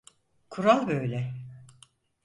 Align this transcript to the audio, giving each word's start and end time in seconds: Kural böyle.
Kural 0.49 0.87
böyle. 0.87 1.33